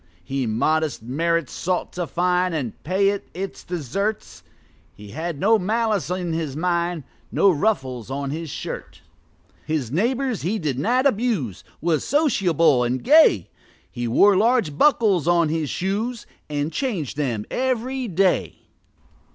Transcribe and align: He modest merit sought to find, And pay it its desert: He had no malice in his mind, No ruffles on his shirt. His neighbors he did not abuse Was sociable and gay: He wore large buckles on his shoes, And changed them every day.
He 0.23 0.47
modest 0.47 1.03
merit 1.03 1.47
sought 1.47 1.93
to 1.93 2.07
find, 2.07 2.55
And 2.55 2.83
pay 2.83 3.09
it 3.09 3.29
its 3.35 3.63
desert: 3.63 4.41
He 4.95 5.09
had 5.11 5.39
no 5.39 5.59
malice 5.59 6.09
in 6.09 6.33
his 6.33 6.55
mind, 6.55 7.03
No 7.31 7.51
ruffles 7.51 8.09
on 8.09 8.31
his 8.31 8.49
shirt. 8.49 9.01
His 9.67 9.91
neighbors 9.91 10.41
he 10.41 10.57
did 10.57 10.79
not 10.79 11.05
abuse 11.05 11.63
Was 11.81 12.03
sociable 12.03 12.83
and 12.83 13.03
gay: 13.03 13.51
He 13.91 14.07
wore 14.07 14.35
large 14.35 14.75
buckles 14.75 15.27
on 15.27 15.49
his 15.49 15.69
shoes, 15.69 16.25
And 16.49 16.73
changed 16.73 17.15
them 17.15 17.45
every 17.51 18.07
day. 18.07 18.55